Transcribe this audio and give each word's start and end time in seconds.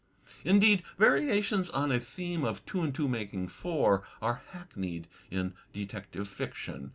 Indeed, 0.43 0.81
variations 0.97 1.69
on 1.69 1.91
a 1.91 1.99
theme 1.99 2.43
of 2.43 2.65
two 2.65 2.81
and 2.81 2.91
two 2.95 3.07
making 3.07 3.49
four 3.49 4.01
are 4.19 4.41
hackneyed 4.51 5.05
in 5.29 5.53
detective 5.73 6.27
fiction. 6.27 6.89